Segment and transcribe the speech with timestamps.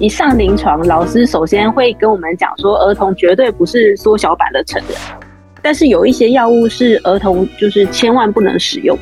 [0.00, 4.96] 一上临床，老师首先会跟我们讲说，儿童绝对不是缩小版的成人，
[5.60, 8.98] 但是有一些药物是儿童就是千万不能使用。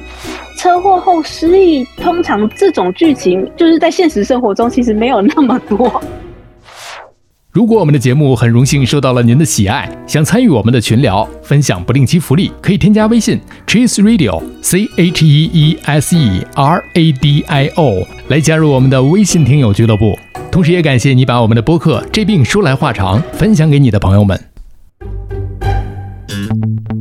[0.58, 6.03] 车祸后失忆，通常这种剧情就是在现实生活中其实没有那么多。
[7.53, 20.19] 如果我们的节目很荣幸受到了您的喜爱，想参与我们的群聊，分享不定期福利，可以添加微信 Cheese Radio C H E E S E R A D I O 来加入我们的微信听友俱乐部。
[20.51, 24.38] 同时，也感谢你把我们的播客《这病说来话长》分享给你的朋友们。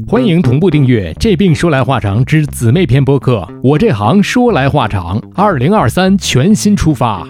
[0.08, 3.48] 欢迎同步订阅《这病说来话长》之姊妹篇播客。
[3.64, 7.28] 我这行说来话长，二零二三全新出发，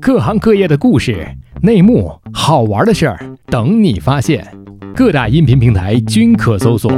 [0.00, 1.26] 各行各业的故事、
[1.62, 4.46] 内幕、好玩的事儿等你发现。
[4.94, 6.90] 各大音频平台均可搜索。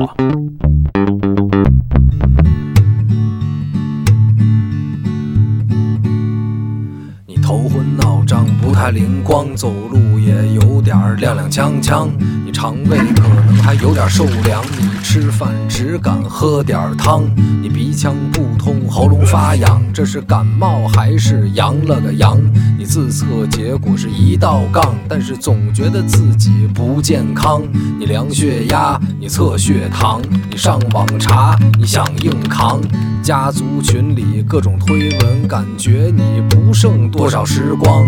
[8.91, 12.09] 灵光，走路也有点踉踉跄跄。
[12.45, 17.25] 你肠胃可能还有点受凉，你吃饭只敢喝点汤。
[17.61, 22.39] 你鼻腔不通，喉咙发痒，这是感冒还是阳了个阳？
[22.79, 27.63] 你自测结果是一道杠，但是总觉得自己不健康。
[27.99, 32.81] 你量血压，你测血糖，你上网查，你想硬扛。
[33.23, 38.07] 家族群里各种推文，感觉你不剩多少时光。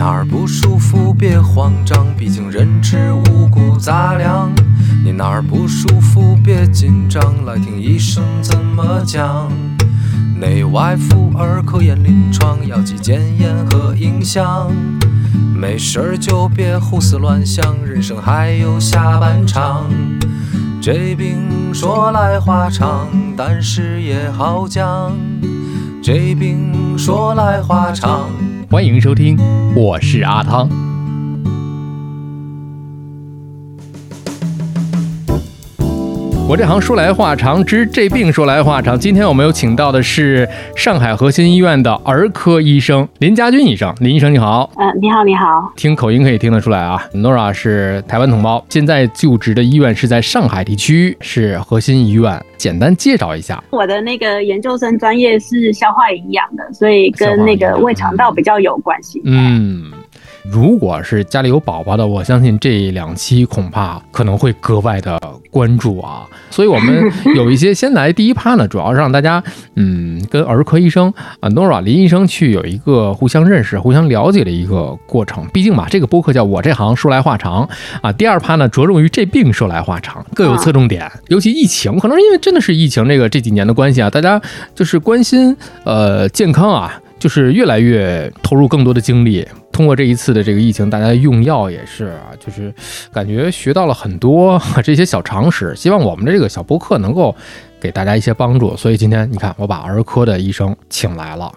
[0.00, 4.50] 哪儿不舒服别慌张，毕竟人吃五谷杂粮。
[5.04, 9.52] 你哪儿不舒服别紧张，来听医生怎么讲。
[10.40, 14.72] 内外妇儿科研临床，药剂检验和影像。
[15.54, 19.84] 没事儿就别胡思乱想，人生还有下半场。
[20.80, 25.12] 这病说来话长，但是也好讲。
[26.02, 28.30] 这病说来话长。
[28.72, 29.36] 欢迎收听，
[29.74, 30.89] 我是阿汤。
[36.50, 38.98] 我这行说来话长，治这病说来话长。
[38.98, 43.94] 今天我们有请到的是上海核心医院的儿科医生林家军医生。
[44.00, 45.72] 林医生你好，嗯、你好，你好。
[45.76, 52.44] 听口音可以听得出来啊，Nora 是台湾同胞，现在就职的医院是在上海地区，是核心医院。
[52.56, 59.22] 简单介绍一下，我的那个研究生专业是消化营养的，所以跟那个胃肠道比较有关系。
[59.24, 59.92] 嗯。
[60.42, 65.20] 如果是家里有宝宝的，我相信这两期恐怕可能会格外的
[65.50, 66.26] 关注啊。
[66.50, 69.42] 所以，我们有一些先来第一趴呢，主要是让大家
[69.76, 75.46] 嗯跟儿科医生啊 Nora 林医生去有一个互相认识、互相了解的一个过程。
[75.52, 77.68] 毕竟嘛，这个播客叫我这行说来话长
[78.02, 78.10] 啊。
[78.12, 81.10] 第二趴呢，着重于这病说来话长，各有侧重点。
[81.28, 84.40] 尤其疫情，可能是因为真的是疫情这个这几年的关系啊，大家
[84.74, 87.00] 就是关心呃健康啊。
[87.20, 92.74] 就是越来越投入更多的精力，通过这一次的这个疫情，大家用药也是啊，就是
[93.12, 95.76] 感觉学到了很多这些小常识。
[95.76, 97.36] 希望我们的这个小播客能够
[97.78, 98.74] 给大家一些帮助。
[98.74, 101.52] 所以今天你看，我把儿科的医生请来了。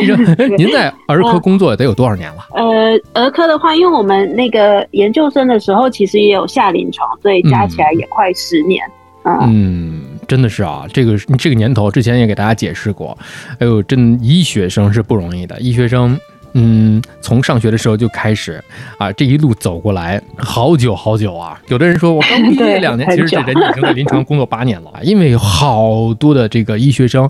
[0.00, 0.16] 医生，
[0.56, 2.46] 您在儿科工作得有多少年了？
[2.54, 8.80] 呃，儿科的话，因为我们那个研究生的时候，其实也有下临床，所以加起来也快十年。
[9.24, 13.16] 嗯，真的是啊，这个这个年头，之前也给大家解释过。
[13.58, 16.18] 哎呦，真医学生是不容易的，医学生，
[16.54, 18.58] 嗯，从上学的时候就开始
[18.96, 21.60] 啊，这一路走过来，好久好久啊。
[21.68, 27.28] 有的人说我刚毕业两年，其实这人已经在临床工作八年了，因为有好多的这个医学生，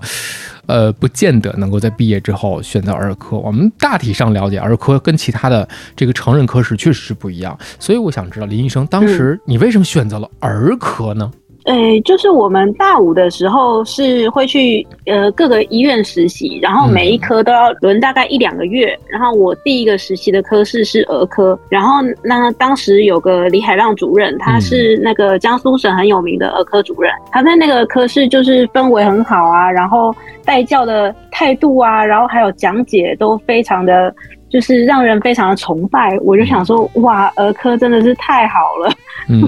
[0.66, 3.36] 呃，不见得能够在毕业之后选择儿科。
[3.36, 11.28] 我们大体上了解儿科跟其他的这个成人科室确实是不一样，所以我想知道林医生，当时你为什么选择了儿科呢？
[11.66, 18.98] 诶，就是我们大五的时候是会去呃各个医院实习，然后每一科都要轮大概一两个月。
[19.08, 30.12] 然后我第一个实习的科室是儿科，然后那当时有个李海浪主任，他是那个江苏省很有名的儿科主任，他在那个科室就是氛围很好啊，然后
[30.44, 34.12] 带教的态度啊，然后还有讲解都非常的。
[34.52, 38.92] 就是让人非常的崇拜，我就想说，哇，儿科真的是太好了，
[39.28, 39.40] 嗯，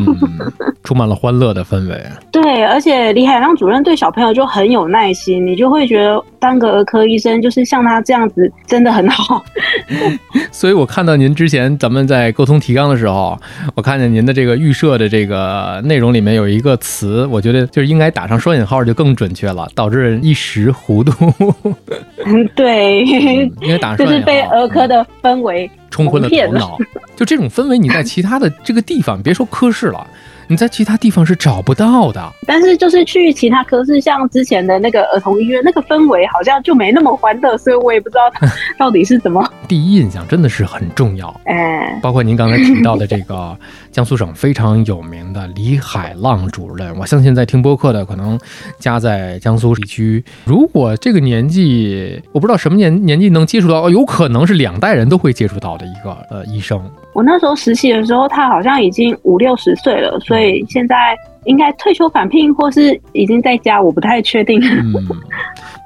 [0.82, 2.02] 充满了欢乐的氛围。
[2.32, 9.44] 对，而且李海浪主任对小朋友就很有耐心，你就会觉得当个儿科医生就是像他这样子真的很好。
[10.50, 13.38] 所以我看到您之前咱们在沟通提纲的时候，
[13.74, 21.32] 我看见您的这个预设的这个内容里面有一个词，我觉得就是应该打上双引号就更准确了，导致人一时糊涂。
[22.24, 26.78] 嗯，对，应该打上就是被儿科的氛围冲昏了头脑。
[27.16, 30.06] 就这种氛围，你在其他的这个地方，别说科室了，
[30.46, 32.32] 你在其他地方是找不到的。
[32.46, 38.46] 但是就是去其他科室，像之前的那个儿童医院，那个氛围好像就没那么欢乐，所以我也不知道他
[38.78, 39.44] 到底是怎么。
[39.66, 41.28] 第一印象真的是很重要。
[41.44, 43.56] 哎，包括您刚才提到的这个
[43.90, 48.38] 江苏省非常有名的李海浪主任，我相信在听播客的可能
[48.78, 56.80] 家在江苏地区，如果这个年纪，我不知道什么年年纪能接触到，有可能是两代人都会接触到的一个呃医生。
[57.12, 60.33] 我那时候实习的时候，他好像已经五六十岁了，所以
[60.68, 64.60] 现在应该退休返聘，或是已经在家，我不太确定。
[64.62, 64.94] 嗯，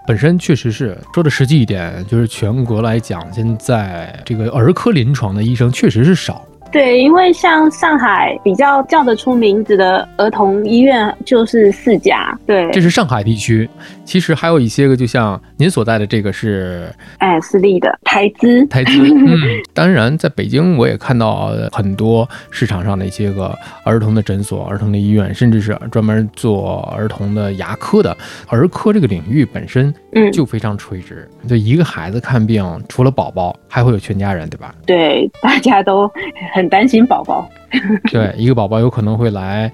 [0.07, 6.45] 本身确实是说的实际一点，就是全国来讲，现在这个儿科临床的医生确实是少。
[6.71, 13.69] 对，因为像上海比较叫得出名字的儿童医院就是四家，对，这是上海地区。
[14.05, 18.91] 其实还有一些个，就像您所在的这个是，哎，私立的台资，台资。
[19.03, 19.37] 嗯，
[19.75, 23.55] 当然，在北京我也看到很多市场上的一些个
[23.85, 28.17] 儿童的诊所、儿童的医院，甚至是专门做儿童的牙科的。
[28.49, 31.29] 儿科这个领域本身，嗯，就非常垂直。
[31.49, 34.75] 就一个孩子看病，除了宝宝，还会有全家人，对吧？
[34.87, 36.11] 对，大家都。
[36.55, 37.49] 很担心宝宝，
[38.11, 39.71] 对，一个宝宝有可能会来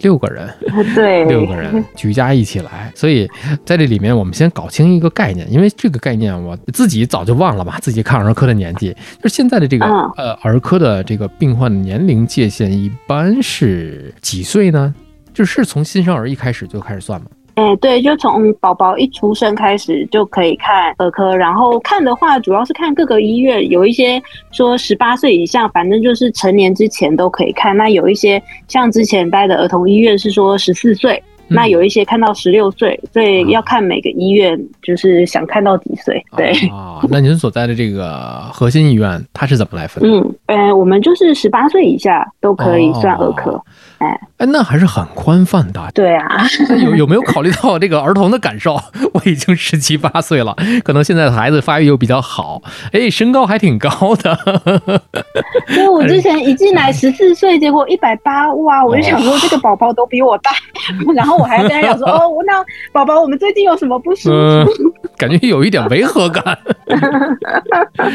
[0.00, 0.48] 六个人，
[0.94, 3.28] 对，六个人举家一起来，所以
[3.64, 9.86] 在这里面我们先搞清一个概念，因为这个概念我自己早就忘了吧，自己看儿科的年纪，就现在的这个
[10.16, 14.94] 呃儿科的这个病患的年龄界限一般是几岁呢？
[15.32, 17.26] 就是从新生儿一开始就开始算吗？
[17.58, 24.22] 哎，对，就从宝宝一出生开始就可以看儿科，然后看的话，主要是看各个医院，有一些
[24.52, 27.76] 说十八岁以上，反正就是成年之前都可以看。
[27.76, 31.20] 那有一些像之前待的儿童医院是说十四岁。
[31.50, 36.22] 那有一些看到十六岁，所以要看每个医院，就是想看到几岁。
[36.36, 40.04] 对啊，那您所在的这个核心医院，它是怎么来分？
[40.04, 43.58] 嗯，呃，我们就是十八岁以下都可以算儿科。
[43.98, 45.80] 哎哎，那还是很宽泛的。
[45.94, 46.46] 对啊，
[46.82, 48.80] 有有没有考虑到这个儿童的感受？
[49.14, 50.54] 我已经十七八岁了，
[50.84, 52.62] 可能现在的孩子发育又比较好，
[52.92, 54.36] 哎，身高还挺高的。
[55.66, 58.84] 所以我之前一进来 十四岁，结果一百八，哇！
[58.84, 60.50] 我就想说这个宝宝都比我大，
[61.14, 61.38] 然后。
[61.38, 64.92] 我还跟他讲说哦，那宝宝，我们最近有什么不舒服？
[65.16, 66.58] 感觉有一点违和感，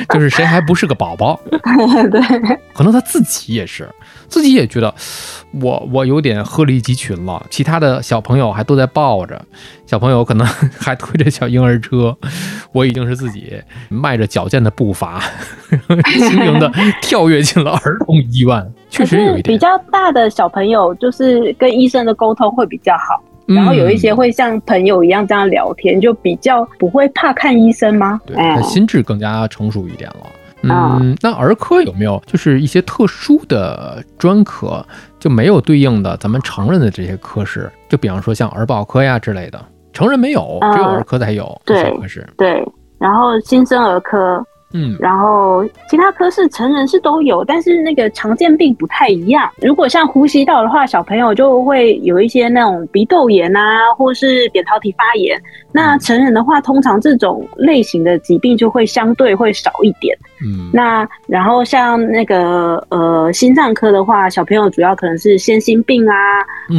[0.09, 1.39] 就是谁还不是个宝宝？
[2.12, 2.21] 对，
[2.74, 3.88] 可能他自己也是，
[4.33, 4.91] 自己也觉得
[5.62, 7.45] 我我有点鹤立鸡群了。
[7.51, 9.39] 其他的小朋友还都在抱着，
[9.85, 12.18] 小朋友可能 还推着小婴儿车，
[12.71, 13.53] 我已经是自己
[13.89, 15.21] 迈着矫健的步伐，
[16.18, 16.71] 轻盈的
[17.03, 18.74] 跳跃进了儿童医院。
[18.89, 28.19] 确实有一点比较大的小朋友，就是跟医生的沟通会比较好，然后有一些会像朋友一样这样聊天，就比较不会怕看医生吗？
[28.25, 30.25] 对，心智更加成熟一点了。
[30.63, 34.86] 嗯，那儿科有没有就是一些特殊的专科，
[35.19, 37.69] 就没有对应的咱们成人的这些科室？
[37.89, 41.62] 就比方说像儿保科呀之类的，成人没有，只有儿科才有。
[41.65, 42.27] 对，科室。
[42.38, 42.63] 对，
[42.98, 44.44] 然后新生儿科。
[44.74, 49.50] 嗯，然后其他科室成人是都有，但是那个常见病不太一样。
[49.62, 55.40] 如果像呼吸道的话，小朋友就会有一些那种鼻窦炎啊，或是扁桃体发炎。
[55.72, 60.18] 那成人的话，通常这种类型的疾病就会相对会少一点。
[60.44, 66.16] 嗯，那然后像那个呃心脏科的话，小朋友主要可能是先心病啊，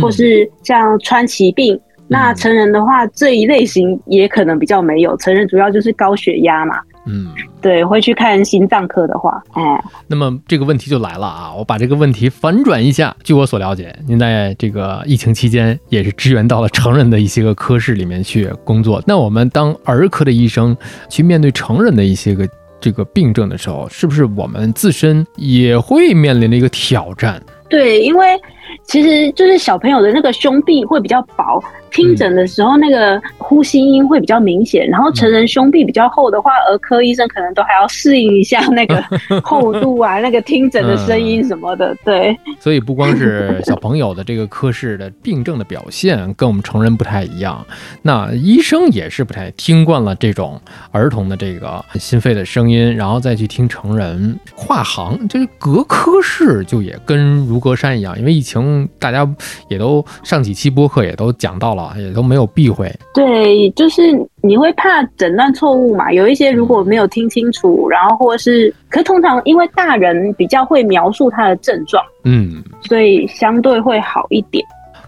[0.02, 1.80] 或是像川崎病。
[2.06, 5.16] 那成人的话，这一类型也可能比较没有。
[5.16, 6.78] 成人主要就是高血压嘛。
[7.06, 7.28] 嗯，
[7.60, 11.52] 对，会去看心脏科的话，哎，那么这个问题就来了啊！
[11.54, 13.14] 我把这个问题反转一下。
[13.22, 19.02] 据我所了解，您在这个疫情期间也是支援到了成人的一些个科室里面去工作。
[19.06, 20.76] 那我们当儿科的医生
[21.08, 22.48] 去面对成人的一些个
[22.80, 27.42] 这个病症的时候，是不是我们自身也会面临的一个挑战？
[27.68, 28.40] 对，因为
[28.84, 31.62] 其实就是小朋友的那个胸壁会比较薄。
[31.94, 34.86] 听诊的时候，那个呼吸音会比较明显。
[34.88, 39.02] 然后成人胸壁比较厚的话，儿科医生可能都还要适应一下那个
[39.44, 41.96] 厚度啊，那个听诊的声音什么的。
[42.04, 47.64] 对，所以不光是小朋友的这个科室的病症的表现跟我们成人不太一样，
[48.02, 50.60] 那医生也是不太听惯了这种
[50.90, 58.18] 儿童的这个心肺的声音，然后再去听成人跨行，就是隔科室就也跟如隔山一样。
[58.18, 59.28] 因为疫情，大家
[59.68, 61.83] 也都上几期播客也都讲到了。
[61.96, 64.02] 也都没有避讳，对，就是
[64.42, 66.12] 你会怕诊断错误嘛？
[66.12, 74.64] 有一些如果没有听清楚，然后或是，可通常因为大人比较会描述他的症状，嗯，所以相对会好一点。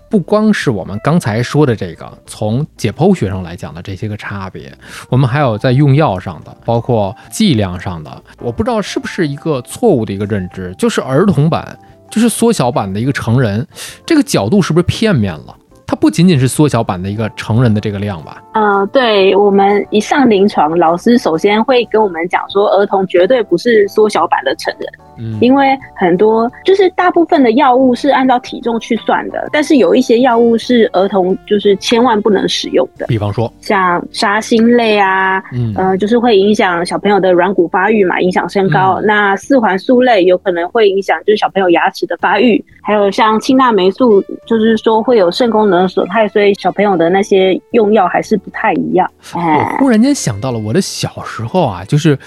[0.09, 4.73] 不光是我们刚才说的这个，从解剖学上来讲的这些个差别，
[5.09, 8.23] 我们还有在用药上的，包括剂量上的。
[8.41, 11.79] 我不知道是不是一个错误的一个认知，就是儿童版。
[12.09, 13.67] 就是缩小版的一个成人，
[14.07, 15.55] 这个角度是不是片面了？
[15.87, 18.43] 它不仅仅是缩小版的一个成人的这个量吧？
[18.55, 24.89] 嗯，对我们一上临床，老师首先会跟我们讲说，儿童绝对不是缩小版的成人。
[25.19, 33.53] 嗯，因为很多就是大部分的药物是按照体重去算的，但是有一些药物是儿童就是千万不能使用的，比方说？
[33.61, 35.75] 像沙星类啊，嗯。
[35.77, 38.95] 呃，就是会影响小朋友的软骨发育嘛，影响身高。
[39.01, 39.07] 嗯。
[39.07, 49.09] 那四环素类有可能会影响就是小朋友牙齿的发育，还有像氢钠霉素，就是说会有肾功能损害，所以小朋友的那些用药还是不太一样。
[49.35, 52.19] 我哎，忽然间想到了我的小时候啊，就是，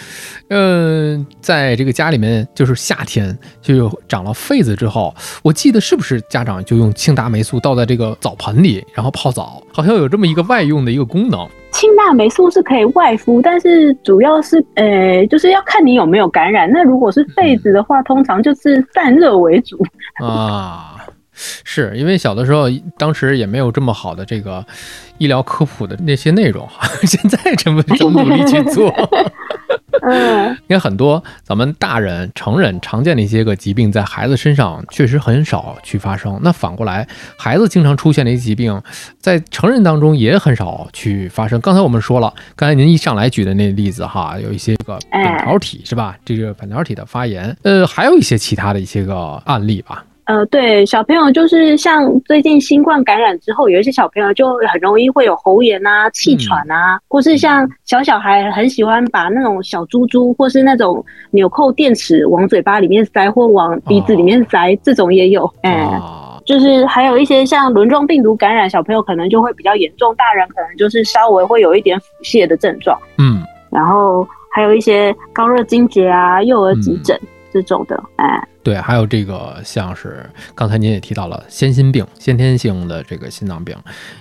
[0.50, 11.46] 嗯、在这个家里面，就是夏天就有长了痱子之后，我记得是不是家长就用庆大霉素倒在这个澡盆里，然后泡澡，好像有这么一个外用的一个功能。
[11.72, 16.70] 氢钠霉素是可以外敷，但是主要是呃，就是要看你有没有感染。
[16.72, 19.78] 那如果是痱子的话，通常就是散热为主。
[20.24, 20.96] 啊，
[21.34, 22.64] 是因为小的时候，
[22.98, 24.66] 当时也没有这么好的这个
[25.20, 28.92] 医疗科普的那些内容哈， 现在这么这么努力去做。
[30.02, 36.40] 嗯， 因为很多咱们大人、成人常见的一些个疾病，在孩子身上确实很少去发生。
[36.44, 38.82] 那反过来，孩子经常出现的一些疾病，
[39.20, 41.60] 在成人当中也很少去发生。
[41.62, 46.18] 刚才我们说了，刚才您一上来举的那例子哈，有一些个哎扁桃体是吧？
[46.24, 50.04] 这个扁桃体的发炎，呃，还有一些其他的一些个案例吧。
[50.30, 65.52] 呃，对，小朋友就是像最近新冠感染之后，有一些小朋友就很容易会有喉炎啊、气喘啊，或是像小小孩很喜欢把那种小珠珠或是那种纽扣电池往嘴巴里面塞或往鼻子里面塞，这种也有。
[65.64, 77.20] 哎、啊，就是还有一些像轮状病毒感染，小朋友可能就会比较严重，大人可能就是稍微会有一点腹泻的症状，嗯，然后还有一些高热惊厥啊、幼儿急诊
[77.52, 78.48] 这种的，哎。
[78.70, 80.24] 对，还有这个像是
[80.54, 83.76] 刚才您也提到了先心病、先天性的这个心脏病，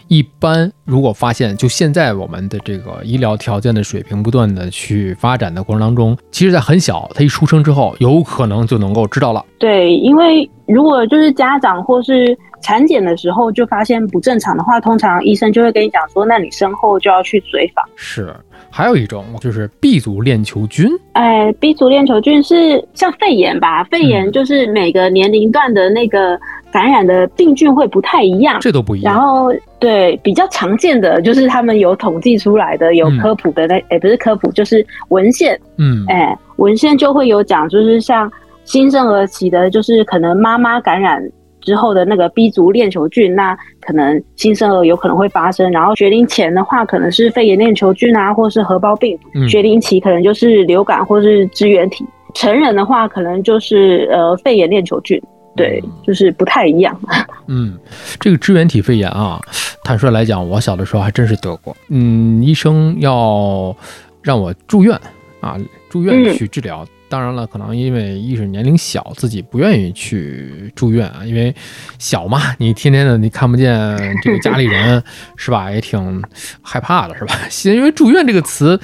[0.06, 9.44] 一般如果发现，就现在我们的这个医疗条件的水平不断的去发展的过程当中，其实在很小，他一出生之后，有可能就能够知道了。
[9.58, 17.84] 对，因为如果就是家长或是产检的时候就发现不正常的话，通常医生就会跟你讲说，那你身后就要去随访。
[17.96, 18.34] 是，
[18.70, 23.82] 还有一种就是 B 族链球菌，哎，B 族链球菌是像肺炎吧？
[23.84, 26.38] 肺炎就是每个年龄段的那个
[26.70, 28.58] 感染的病菌会不太一样。
[28.60, 29.14] 这都不一样。
[29.14, 38.30] 然后对比较常见的就是他们有统计出来的，有嗯科普的那，哎、不是科普，就是文献，嗯，哎、文献就会有讲，就是像
[38.64, 41.22] 新生儿期的，就是可能妈妈感染
[41.68, 45.70] 之后的那个 B 族链球菌，那可能新生儿有可能会发生。
[45.70, 49.18] 然后学龄前的话，可能是肺炎链球菌啊，或是核包病
[49.50, 52.06] 学龄期可能就是流感或是支原体。
[52.34, 55.20] 成人的话，可能就是呃肺炎链球菌，
[55.54, 56.98] 对，就是不太一样。
[57.48, 57.78] 嗯，
[58.18, 59.38] 这个支原体肺炎啊，
[59.84, 61.76] 坦率来讲，我小的时候还真是得过。
[61.90, 63.76] 嗯，医生要
[64.22, 64.98] 让我住院
[65.40, 65.58] 啊，
[65.90, 66.86] 住院嗯去治疗。
[67.08, 71.54] 当然了，可能因为一是年龄小，自己不愿意去住院啊，因为
[71.98, 75.02] 小嘛，你天天的你看不见这个家里人，
[75.36, 75.70] 是吧？
[75.70, 76.22] 也挺
[76.62, 77.34] 害怕的，是吧？
[77.64, 78.78] 因为住院这个词。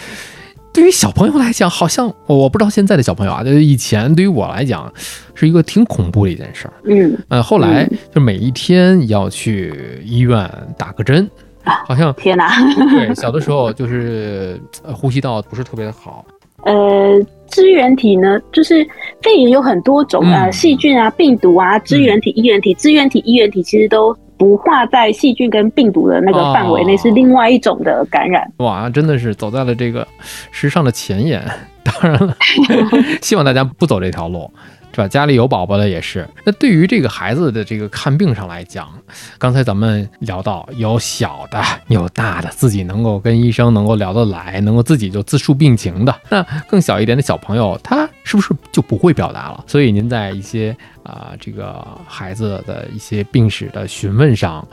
[0.72, 4.92] 对于小朋友来讲，好像我不知道现在的小朋友啊，就是以前对于我来讲，
[5.32, 6.74] 是一个挺恐怖的一件事儿。
[6.84, 11.30] 嗯，呃，后来嗯就每一天要去医院打个针，
[11.86, 12.52] 好像天哪、
[12.90, 16.26] 对小的时候就是呃呼吸道不是特别的好，
[16.64, 18.86] 呃，支原体呢，就是
[19.22, 28.50] 肺炎有很多种呃嗯细菌啊、病毒啊，支原体、衣原体、支原体、衣原体其实都不划在细菌跟病毒的那个范围内，哦是另外一种的感染。
[28.58, 30.06] 哇，真的是走在了这个
[30.50, 31.40] 时尚的前沿。
[31.84, 32.34] 当然了，
[33.20, 34.50] 希望大家不走这条路。
[34.94, 35.08] 是吧？
[35.08, 36.26] 家里有宝宝的也是。
[36.44, 38.88] 那对于这个孩子的这个看病上来讲，
[39.38, 46.14] 刚才咱们聊到有小的，有大的，自己能够跟医生能够聊得来，能够自己就自述病情的。
[46.28, 49.64] 那更小一点的小朋友，他是不是就不会表达了？
[49.66, 54.66] 所以您在一些啊、这个孩子的一些病史的询问上，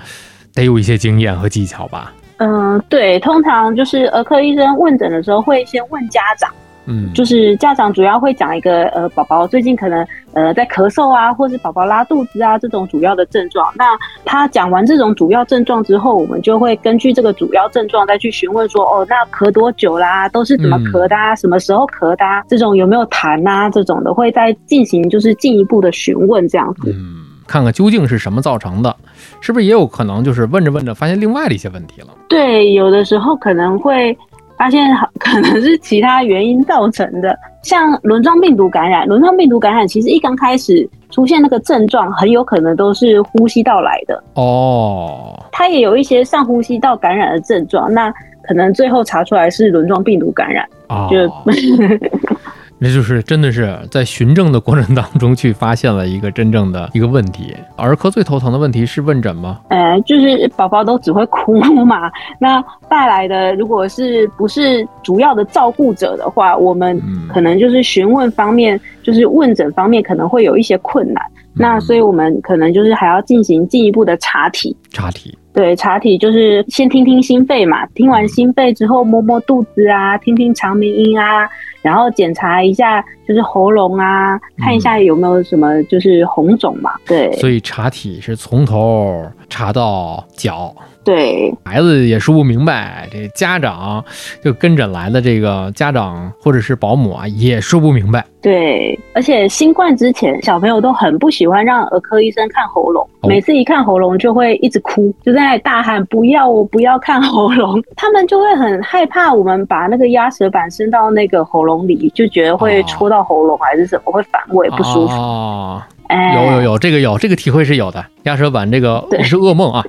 [0.53, 2.13] 得有一些经验和技巧吧？
[2.37, 6.49] 嗯、对，通常就是儿科医生问诊的时候会先问家长。
[6.85, 13.71] 嗯，就是家长主要会讲一个呃，宝宝最近可能呃在咳嗽啊，或是宝宝拉肚子啊这种主要的症状。
[13.75, 13.85] 那
[14.25, 20.27] 他讲完这种主要症状之后，我们就会根据这个主要症状再去询问说，哦，那咳多久啦？
[20.29, 21.35] 都是怎么咳的、啊？
[21.35, 22.43] 什么时候咳的、啊？
[22.47, 23.69] 这种有没有痰啊？
[23.69, 26.91] 这种的会再进行就是进一步的询问这样子。
[26.91, 28.95] 嗯，看看究竟是什么造成的，
[29.39, 32.07] 是不是也有可能就是问着问着发现另外的一些问题了？
[32.27, 34.17] 对，有的时候可能会
[34.61, 39.07] 发现好可能是其他原因造成的，像轮状病毒感染。
[39.07, 44.23] 轮状病毒感染其实一刚开始出现那个症状，很有可能都是呼吸道来的。
[44.35, 48.13] 哦，它也有一些上呼吸道感染的症状，那
[48.43, 50.63] 可能最后查出来是轮状病毒感染。
[50.89, 51.17] 哦，就
[52.83, 57.55] 那就是真的是在循证的过程当中去发现了一个真正的一个问题。
[57.75, 59.59] 儿科最头疼的问题是问诊吗？
[59.69, 62.11] 呃，就是宝宝都只会哭嘛，
[62.41, 62.59] 那
[62.89, 71.23] 带来的如果是不是主要的照顾者的话，我们嗯可能就是询问方面，就是问诊方面可能会有一些困难。
[71.53, 74.75] 那所以我们可能就是还要进行进一步的查体。
[74.91, 81.49] 查体，对，查体就是先听听心肺嘛，听完心肺之后摸摸肚子啊，听听肠鸣音啊，
[81.81, 86.91] 然后检查一下就是喉咙啊，看一下有没有什么就是红肿嘛。
[87.05, 90.73] 对所以查体是从头查到脚。
[91.03, 91.53] 对。
[91.65, 94.03] 孩子也说不明白，这家长
[94.43, 98.25] 就跟诊来的这个家长或者是保姆啊，也说不明白。
[98.41, 103.29] 对，而且新冠之前小朋友都很不喜欢让儿科医生看喉咙，哦。
[103.29, 112.85] 每次一看喉咙就会一直哭，就在那里大喊不要我不要看喉咙， 他们就会很害怕我们把那个压舌板伸到那个喉咙里，就觉得会哦。
[112.87, 115.13] 戳到喉咙还是什么，会反胃不舒服。
[115.13, 115.79] 哦，
[116.11, 118.05] 哎，有有有，这个有这个体会是有的。
[118.23, 119.81] 压舌板这个也是噩梦啊。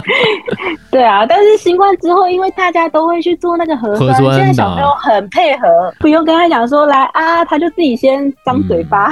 [0.92, 5.66] 对啊，但是新冠之后，因为大家都会去做那个核酸，核酸现在小朋友很配合，
[5.98, 9.10] 不用跟他讲说来啊，他就自己先张嘴巴。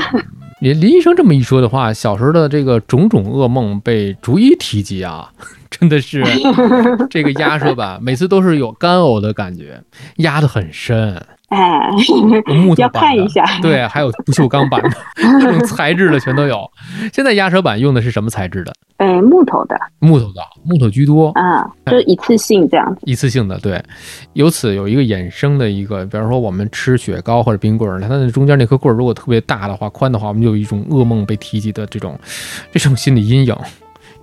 [0.60, 5.30] 林林医生这么一说的话，小时候的这个种种噩梦被逐一提及啊，
[5.70, 6.22] 真的是
[7.08, 9.80] 这个压舌板每次都是有干呕的感觉，
[10.16, 11.24] 压得很深，
[11.56, 11.90] 哎，
[12.46, 13.42] 有木头要板的看一下。
[13.62, 14.90] 对，还有不锈钢板的，
[15.40, 16.70] 各种材质的全都有。
[17.10, 18.72] 现在压舌板用的是什么材质的？
[18.98, 23.00] 哎，木头的木头的，木头居多，啊，就是一次性这样子。
[23.04, 23.58] 一次性的。
[23.60, 23.82] 对，
[24.34, 32.18] 由此有一个衍生的一个，比方说我们吃雪糕或者冰棍儿，它那中间那颗棍儿如果特别大的话、宽的话，我们就有一种噩梦被提及的这种
[32.70, 33.56] 这种心理阴影，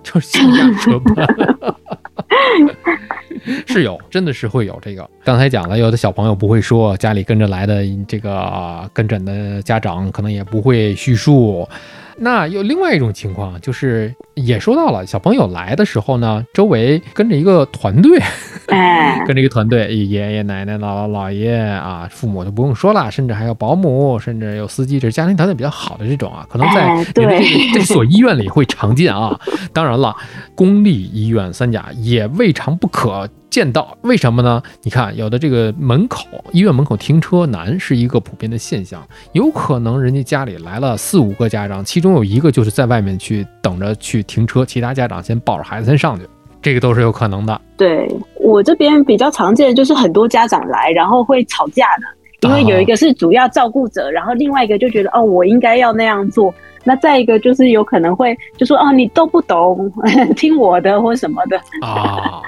[0.04, 1.26] 就是心压舌板。
[3.66, 5.08] 是有，真的是会有这个。
[5.24, 11.68] 刚才讲了，有的小朋友不会说，家里跟着来的这个、跟诊的家长可能也不会叙述。
[12.18, 18.18] 那有另外一种情况，就是也说到了，小朋友来的时候呢，周围跟着一个团队，
[18.68, 29.38] 哎，跟着一个团队，爷爷奶奶、姥姥姥爷啊，父母就不用说了，甚至还有保姆，甚至有司机，这是家庭条件比较好的这种啊，可能在哎你的这对这所医院里会常见啊。
[29.72, 30.14] 当然了，
[30.54, 33.96] 公立医院三甲也未尝不可见到。
[34.02, 34.62] 为什么呢？
[34.82, 46.26] 你看，有的这个门口医院门口停车难是一个普遍的现象，有可能人家家里来了四五个家长，其中有一个就是在外面去等着去停车，其他家长先抱着孩子先上去，
[46.62, 47.60] 这个都是有可能的。
[47.76, 48.08] 对
[48.40, 56.52] 我这边比较常见的就是很多家长来，然后会吵架的，因为有一个是主要照顾者，然后另外一个就觉得哦，我应该要那样做。
[56.88, 59.92] 那再一个就是有可能会就说哦，你都不懂，
[60.36, 62.40] 听我的或什么的，啊，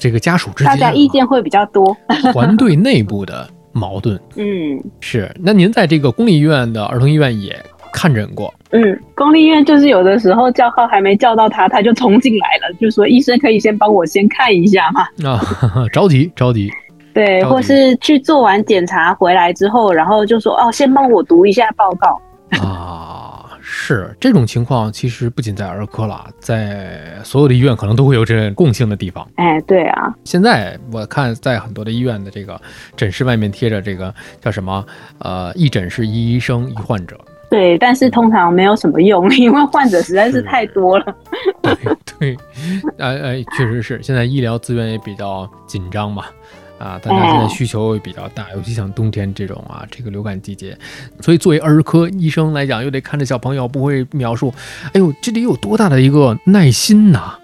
[0.00, 1.94] 这个家属之间大家意见会比较多。
[2.32, 5.30] 团队内部的矛盾嗯是。
[5.38, 7.54] 那您在这个公立医院的儿童医院也
[7.92, 15.02] 看诊过嗯，公立医院就是有的时候叫号还没叫到他，他就冲进来了，就说医生可以先帮我先看一下嘛。
[15.30, 15.40] 啊？
[15.92, 16.70] 着急着急
[17.14, 22.20] 对，或是去做完检查回来之后，然后就说哦，先帮我读一下报告。
[22.60, 23.28] 啊！
[23.64, 29.26] 是这种情况，其实不仅在儿科了，在所有的医院可能都会有这共性的地方。
[29.36, 32.60] 哎，对啊，现在我看在很多的医院的这个
[32.96, 34.84] 诊室外面贴着这个叫什么？
[35.18, 37.18] 呃，一诊室一医生一患者。
[37.52, 41.14] 对，但是通常没有什么用， 因为患者实在是太多了。
[41.60, 41.74] 对
[42.18, 42.36] 对，
[42.96, 46.24] 哎哎，确实是，现在医疗资源也比较紧张嘛，
[46.78, 50.74] 啊，大家现在需求也比较大，尤其像冬天这种啊，这个流感季节，
[51.20, 54.50] 所以作为儿科医生来讲，又得看着小朋友，不会描述，
[54.94, 57.34] 哎呦，这得有多大的一个耐心呐、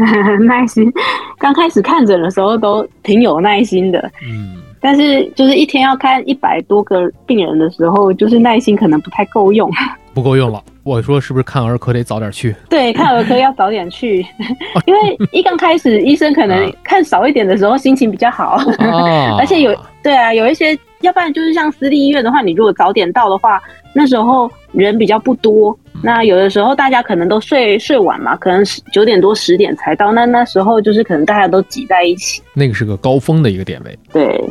[0.46, 0.90] 耐心，
[1.38, 9.70] 刚开始看诊的时候都挺有耐心的，嗯，但是就是一天要看一百多个病人的时候，就是耐心可能不太够用。
[10.14, 10.62] 不够用了。
[10.84, 12.54] 我说是不是看儿科得早点去？
[12.68, 14.18] 对，看儿科要早点去，
[14.84, 23.62] 因为一刚开始医生可能啊看少一点的时候心情比较好，啊，而且有对啊，有一些，要不然就是像私立医院的话，你如果早点到的话，
[23.94, 25.74] 那时候人比较不多。
[26.02, 32.42] 那有的时候大家可能都睡睡晚嘛，可能十九点多十点才到，那那时候就是可能大家都挤在一起。
[32.54, 33.98] 那个是个高峰的一个点位。
[34.12, 34.44] 对，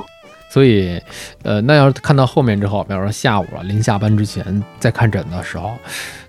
[0.49, 0.99] 所以，
[1.43, 5.71] 呃，那要是看到后面之后，比方说下午了，临下班之前再看诊的时候，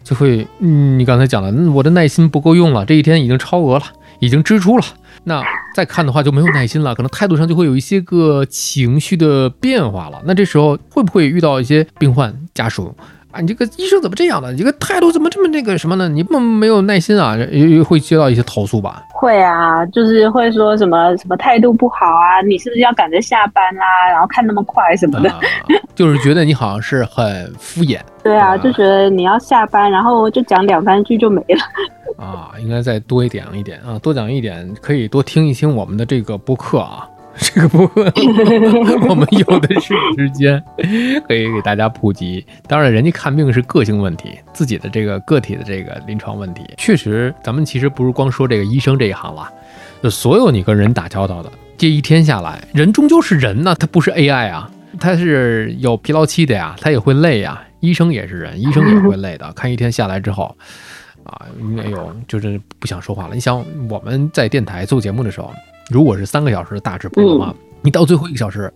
[0.03, 3.85] 就会，嗯，你刚才讲的，嗯，我的耐心不够用了，这一天已经超额了，
[4.19, 4.85] 已经支出了，
[5.25, 5.43] 那
[5.75, 10.21] 再看的话就没有耐心了，可能态度上就会有一些个情绪的变化了。
[10.25, 12.95] 那这时候会不会遇到一些病患家属
[13.33, 13.41] 啊？
[13.41, 14.53] 你这个医生怎么这样呢？
[14.53, 16.09] 你这个态度怎么这么那个什么呢？
[16.09, 17.37] 你不没有耐心啊？
[17.87, 19.03] 会接到一些投诉吧？
[19.11, 22.41] 会啊，就是会说什么什么态度不好啊？
[22.47, 23.85] 你是不是要赶着下班啦？
[24.11, 25.31] 然后看那么快什么的，
[25.95, 27.99] 就是觉得你好像是很敷衍。
[28.23, 31.61] 对啊，就觉得你要下班，然后就讲两三句就没了。
[32.23, 38.13] 啊，应该再多一点一点啊，多讲一点，可以多听一听我们的这个播客啊， 这个播客
[39.09, 40.63] 我们有的是时间，
[41.27, 42.45] 可以给大家普及。
[42.69, 49.49] 当然，人家看病是个性问题，自己的这个个体的这个临床问题，确实，咱们其实不是光说这个医生这一行了，
[50.03, 57.61] 就所有你跟人打交道的，这一天下来，人终究是人呢，他不是 AI 啊，他是有疲劳期的呀，他也会累呀。
[57.81, 59.53] 医生也是人，医生也会累的。
[59.55, 60.57] 看一天下来之后，
[61.25, 61.47] 啊，
[61.79, 63.35] 哎呦，就是不想说话了。
[63.35, 65.53] 你想我们在电台做节目的时候，
[65.91, 68.73] 如果是三个小时的大直播的话，你到最后一个小时，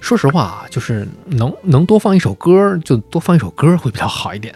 [0.00, 4.54] 说实话啊，就是能能多放一首歌，就多放一首歌会比较好一点，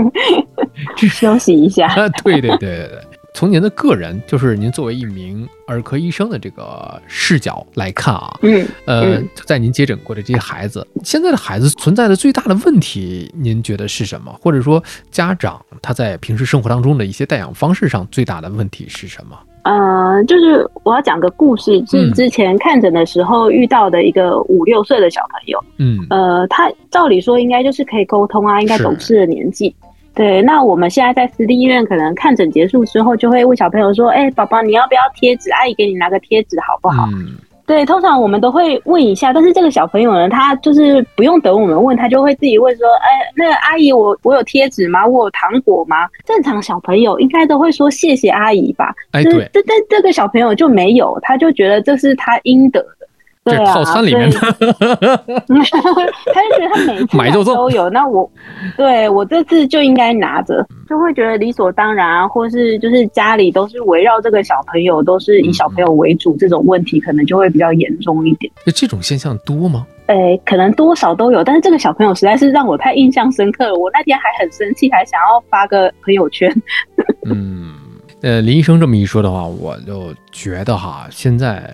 [1.10, 1.94] 休息一下。
[2.22, 3.00] 对对对对对。
[3.34, 14.34] 从您的个人，就是您作为一名儿科医生的这个视角来看啊，嗯，呃，在您接诊过的这些孩子，现在的孩子存在的最大的问题，您觉得是什么？
[14.40, 19.38] 或者说，家长他在平时生活当中的一些带养方式上最大的问题是什么？
[19.66, 29.74] 呃，就是我要讲个故事，是之前看诊的时候遇到的一个五六岁的小朋友，嗯，呃，他照理说应该就是可以沟通啊，应该懂事的年纪。
[30.14, 35.50] 对，那我们现在在私立医院，可能看诊结束之后，就会问小朋友说：“哎，宝宝，你要不要贴纸？
[35.50, 37.08] 阿姨给你拿个贴纸，好不好？”
[37.66, 45.04] 对，通常我们都会问一下，但是这个小朋友呢，他就是不用等我们问，他就会自己问说：“哎，那个阿姨，我我有贴纸吗？
[45.06, 48.94] 我有糖果吗？”正常小朋友应该都会说谢谢阿姨吧？
[49.10, 52.84] 哎，对，这但这个小朋友就没有，他就觉得这是他应得。
[53.46, 58.28] 这套餐里面的， 他就觉得他每次买就都有，那我
[58.76, 68.52] 对我这次就应该拿着，就会觉得理所当然啊，或是就是家里都是围绕这个小朋友，都是以小朋友为主，这种问题可能就会比较严重一点。
[68.64, 69.86] 那这种现象多吗？
[70.06, 76.52] 诶，可能多少都有，但是这个小朋友实在是让我太印象深刻了，我那天还很生气，还想要发个朋友圈。
[77.24, 77.74] 嗯，
[78.22, 81.72] 呃，林医生这么一说的话，我就觉得哈，现在。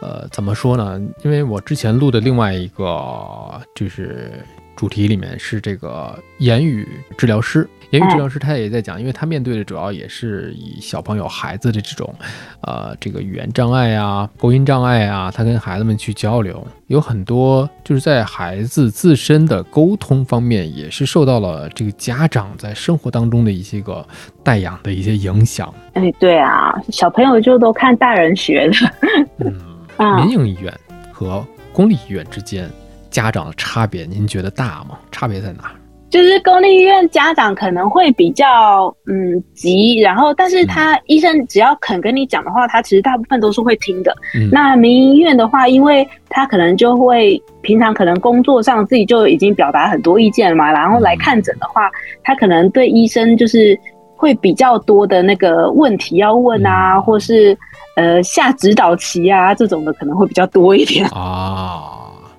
[0.00, 1.00] 呃，怎么说呢？
[1.24, 4.32] 因为我之前录的另外一个就是
[4.76, 12.14] 主题里面是这个言语治疗师，言语治疗师他也在讲，因为他面对的主要也是以小朋友孩子的这种，
[12.60, 24.06] 呃，这个语言障碍啊、沟音障碍啊，他跟孩子们去交流，有很多就是在孩子自身的沟通方面，也是受到了这个家长在生活当中的一些个
[24.42, 25.72] 带养的一些影响。
[25.94, 28.74] 哎，对啊，小朋友就都看大人学的。
[29.40, 29.75] 嗯。
[30.16, 30.72] 民营医院
[31.12, 32.70] 和公立医院之间
[33.10, 34.98] 家长的差别，您觉得大吗？
[35.10, 35.72] 差别在哪？
[36.08, 44.14] 就是公立医院家长可能会比较嗯急，然后但是他医生只要肯跟你讲的话，他其实大部分都是会听的。
[44.52, 51.90] 那民营医院的话，因为他可能就会平常可能工作上自己就已经表达很多意见了嘛，然后来看诊的话，
[52.22, 53.78] 他可能对医生就是
[54.14, 57.56] 会比较多的那个问题要问啊，或是。
[57.96, 61.92] 呃，下指导棋啊，这种的可能会比较多一点啊。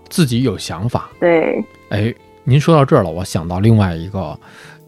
[0.10, 1.62] 自己有想法，对。
[1.90, 4.40] 哎，您说到这儿了，我想到另外一个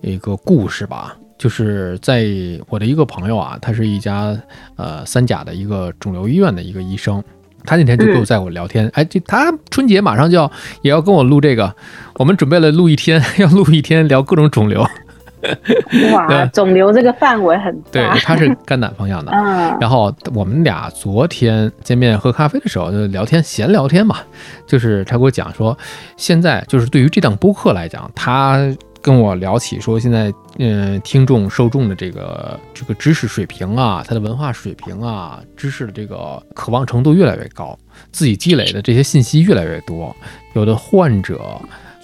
[0.01, 2.25] 一个故事吧，就是在
[2.69, 4.37] 我的一个朋友啊，他是一家
[4.77, 7.21] 呃三甲的一个肿瘤医院的一个医生，
[7.65, 10.49] 他那天就跟我在我聊天，哎，就他春节马上就要
[10.83, 11.75] 也要跟我录这个，
[12.15, 14.85] 我们准备了录一天， 要录一天聊各种肿瘤。
[16.13, 17.91] 哇，肿瘤这个范围很大。
[17.91, 19.31] 对，他是肝胆方向的。
[19.31, 24.17] 嗯，然后我们俩昨天见面喝咖啡的时候就聊天，闲聊天嘛，
[24.67, 25.77] 就是他给我讲说，
[26.17, 28.59] 现在就是对于这档播客来讲，他
[29.01, 37.77] 跟我聊起说，现在嗯，听众受众的这个这个知识水平啊，他的文化水平啊，知识的这个渴望程度越来越高，
[38.11, 40.13] 自己积累的这些信息越来越多，
[40.53, 41.39] 有的患者。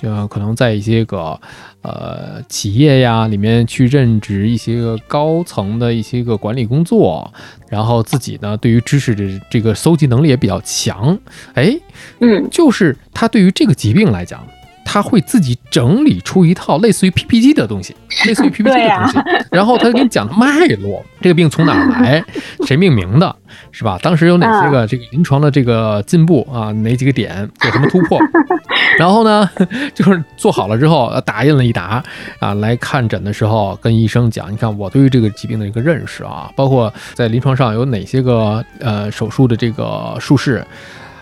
[0.05, 1.39] 就可能在一些个
[1.81, 7.33] 呃企业呀里面去任职一些个高层的一些个管理工作，
[7.69, 11.17] 然后自己呢对于知识的这个搜集能力也比较强，
[11.55, 11.75] 哎，
[12.19, 14.45] 嗯，就是他对于这个疾病来讲，
[14.85, 17.93] 他会自己整理出一套类似于 PPT 的东西，
[18.25, 19.19] 类似于 PPT 的东西，
[19.51, 22.23] 然后他给你讲脉络， 这个病从哪儿来，
[22.65, 23.35] 谁命名的，
[23.71, 23.99] 是吧？
[24.01, 26.71] 当时有哪些个这个临床的这个进步啊？
[26.71, 28.17] 哪几个点有什么突破？
[28.97, 29.49] 然后呢，
[29.93, 32.01] 就是做好了之后打印了一沓
[32.39, 40.65] 啊，来看诊的时候跟医生讲，你看我对于这个疾病的一个认识啊，包括在临床上有哪些个呃手术的这个术式。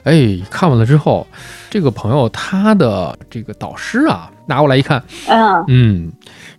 [0.04, 1.26] 哎，看完了之后，
[1.70, 6.12] 这个朋友他的这个导师啊，拿过来一看，嗯嗯，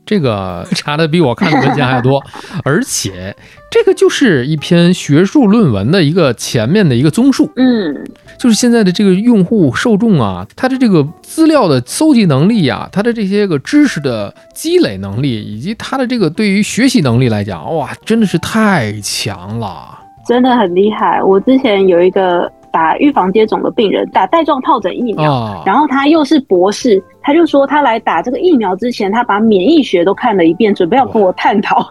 [0.07, 2.23] 这个 查的比我看的文献还要多，
[2.65, 3.37] 而且
[3.71, 8.05] 这个就是一篇学术论文的一个前面的一个综述，嗯，
[8.39, 21.23] 就是现在的这个用户受众啊，他的这个资料的搜集能力啊，他的这些个知识的积累能力，以及他的这个对于学习能力来讲，哇，真的是太强了，真的很厉害。
[21.23, 22.51] 我之前有一个。
[22.75, 31.89] 打预防接种的病人打带状疱疹疫苗，然后他又是博士，他就说他来打这个疫苗之前，他把免疫学都看了一遍，准备要跟我探讨。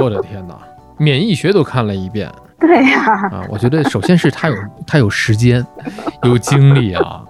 [0.00, 0.56] 我的天哪，
[0.96, 2.26] 免疫学都看了一遍。
[2.58, 4.54] 对呀，啊，我觉得首先是他有
[4.86, 5.64] 他有时间，
[6.22, 7.22] 有精力啊。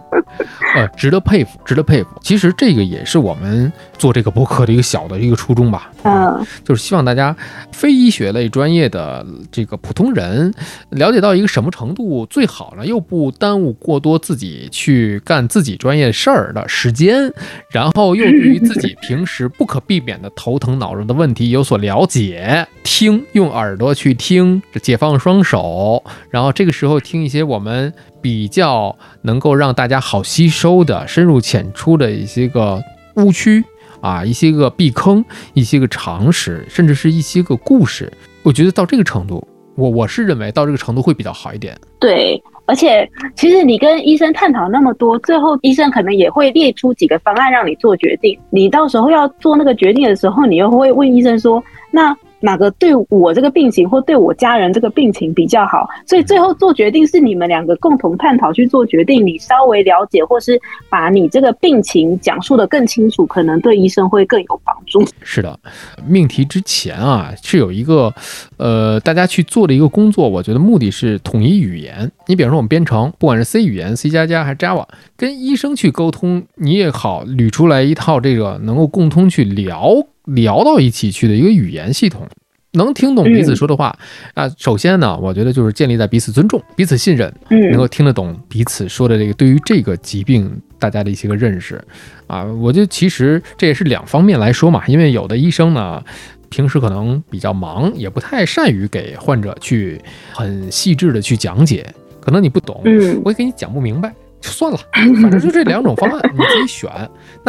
[0.74, 2.10] 呃，值得佩服，值得佩服。
[2.22, 5.90] 其实这个也是我们做这个博客的一个小的一个初衷吧。
[6.04, 7.34] 嗯，就是希望大家
[7.72, 10.52] 非医学类专业的这个普通人
[10.90, 12.86] 了解到一个什么程度最好呢？
[12.86, 17.32] 又不耽误过多自己去干自己专业事儿的时间，
[17.70, 22.66] 然后又对于自己 平时不可避免的头疼脑热的问题有所了解。
[22.84, 27.92] 听，用耳朵去听，解放双手，然后这个时候听一些我们。
[28.20, 32.82] 比较能够让大家好吸收的深入浅出的一些个
[33.14, 33.64] 误区
[34.00, 41.76] 啊，一些个避坑，一些个常识，甚至是一些个故事，我觉得到这个程度，我我是认为到这个程度会比较好一点。
[41.98, 48.38] 对，而且其实你跟医生探讨那么多，最后医生可能也会列出几个方案让你做决定。
[48.50, 52.16] 你到时候要做那个决定的时候，你又会问医生说，那。
[52.40, 55.88] 哪个对我这个病情或对我家人这个病情比较好？
[56.06, 59.26] 所以最后做决定是你们两个共同探讨去做决定。
[59.26, 65.04] 你稍微了解，或是把你这个病情讲述的更清楚，可能对医生会更有帮助。
[65.22, 65.58] 是的，
[66.06, 68.14] 命题之前啊是有一个，
[68.56, 72.10] 呃，大家去做的一个工作，我觉得目的是统一语言。
[72.26, 79.94] 你比方说我们编程，不管是 C 语言、C 加加还是 Java，跟医生去沟通，你也好捋出来一套这个能够共通去聊。
[80.28, 82.26] 聊到一起去的一个语言系统，
[82.72, 83.96] 能听懂彼此说的话
[84.34, 84.48] 啊。
[84.58, 91.82] 首先呢，我觉得就是建立在彼此尊重、彼此信任，能够听得懂彼此说的这个对于这个疾病大家的一些个认识
[92.26, 92.44] 啊。
[92.44, 96.02] 我觉得其实这也是两方面来说嘛，因为有的医生呢，
[96.50, 100.00] 平时可能比较忙，也不太善于给患者去
[100.32, 101.86] 很细致的去讲解，
[102.20, 102.82] 可能你不懂，
[103.24, 104.14] 我也给你讲不明白。
[104.40, 104.78] 就算了，
[105.20, 106.88] 反正就这两种方案，你自己选。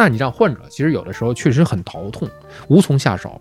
[0.02, 2.26] 那你让患者其实有的时候确实很头痛，
[2.68, 3.36] 无从下手。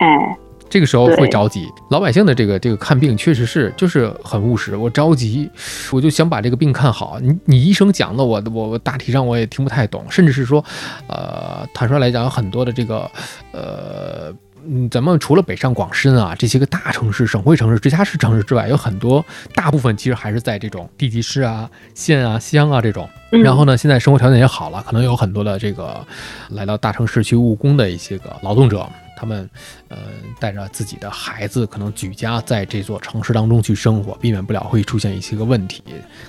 [0.70, 1.68] 这个时候会着急。
[1.90, 4.76] 老百姓的这个这个看病确实是就是很务实。
[4.76, 5.50] 我着急，
[5.92, 7.20] 我就想把这个病看好。
[7.22, 10.64] 你你医生讲的，我我我大体上我也听不太懂，甚至是说，
[11.08, 13.10] 呃，坦率来讲，很多的这个
[13.52, 14.34] 呃。
[14.68, 23.10] 嗯，咱们除了北上广深啊这些个大城市、省会城市、直辖市城市之外，有很多大部分其实还是在这种地级市啊、县啊、乡啊这种。
[23.32, 26.06] 然后呢，现在生活条件也好了，可能有很多的这个
[26.50, 28.86] 来到大城市去务工的一些个劳动者，
[29.20, 29.50] 他们
[29.90, 29.98] 呃
[30.40, 35.84] 带着自己的孩子，可能举家在这座城市当中去生活，避免不了会出现一些个问题。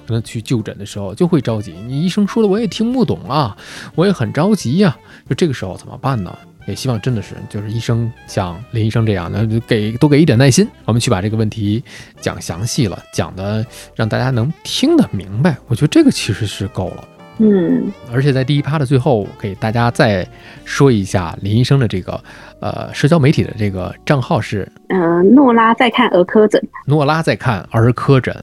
[0.06, 3.56] 可能去就诊的时候就会着急，你医生说的我也听不懂啊，
[3.94, 4.96] 我也很着急呀。
[5.28, 6.36] 就这个时候怎么办呢？
[6.66, 11.82] 也希望真的是，就是医生像林医生这样的，给多给一点耐心，我们去把这个问题
[12.20, 15.56] 讲详细了，讲的让大家能听得明白。
[15.68, 17.08] 我觉得这个其实是够了。
[17.42, 20.26] 嗯，而且在第一趴的最后，给大家再
[20.64, 22.22] 说一下林医生的这个
[22.60, 28.36] 呃社交媒体的这个账号是，呃，诺拉在看儿科诊，诺拉在看儿科诊，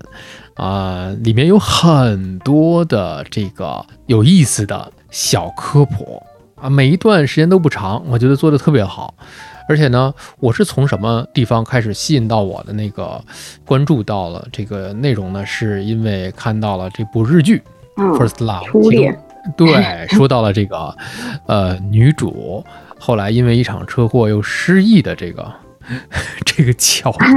[0.56, 6.22] 啊，里面有很多的这个有意思的小科普。
[6.60, 9.14] 啊，每一段时间都不长，我觉得做的特别好，
[9.70, 13.24] 而且呢，我是从什么地方开始吸引到我的那个
[13.64, 15.46] 关注到了这个内容呢？
[15.46, 17.58] 是因为看到了这部日剧
[17.98, 19.18] 《First Love》，初恋，
[19.56, 20.96] 对， 说到了这个
[21.48, 22.64] 呃女主
[23.00, 25.52] 后来因为一场车祸又失忆的这个
[26.46, 27.32] 这个桥段，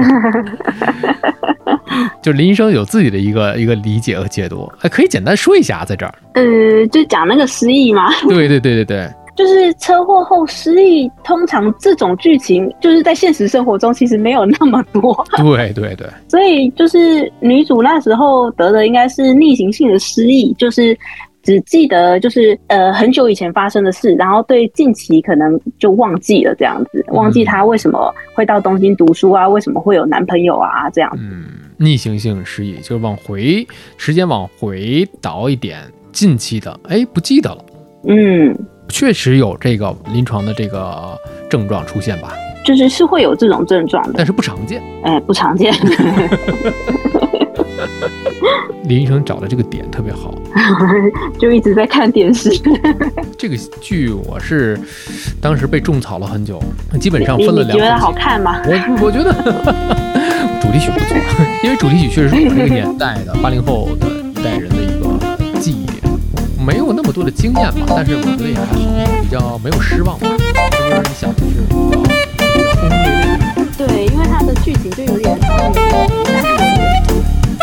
[2.23, 6.15] 就林医生有自己的一个一个理解和解读，还可以简单说一下在这儿。
[6.35, 8.09] 呃，就讲那个失忆吗？
[8.29, 9.11] 对对对对对。
[9.41, 15.25] 就是车祸后失忆，通常这种剧情就是在现实生活中其实没有那么多。
[15.39, 20.95] 对对对，所以就是女主那时候得的应该是逆行性的失忆，就是。
[21.43, 31.11] 只记得就是呃很久以前发生的事，然后对近期可能就忘记了这样子，忘记她为什么会到东京读书啊，为什么会有男朋友啊这样。
[31.19, 31.45] 嗯，
[31.79, 35.79] 逆行性失忆就是往回时间往回倒一点，
[36.13, 37.65] 近期的哎不记得了。
[38.05, 38.55] 嗯，
[38.91, 42.33] 确实有这个临床的这个症状出现吧，
[42.65, 44.83] 就是是会有这种症状的，但是不常见。
[45.05, 45.73] 哎，不常见。
[48.85, 50.35] 林医生找的这个点特别好，
[51.39, 52.51] 就一直在看电视。
[53.39, 54.79] 这个剧我是
[55.41, 56.61] 当时被种草了很久，
[57.01, 57.77] 基本上分了两。
[57.77, 58.61] 你觉得好看吗？
[58.67, 59.33] 我我觉得
[60.61, 61.17] 主题曲不错，
[61.63, 64.69] 因为主题曲确实是我这个年代的八零后的一代人
[66.65, 68.75] 没有那么多的经验吧，但是我觉得也还好，
[69.23, 70.29] 比较没有失望吧。
[70.29, 72.05] 就是你想，就是比较轰
[72.77, 73.65] 轰烈烈。
[73.79, 77.61] 对，因为它的剧情就有点男女男女主角。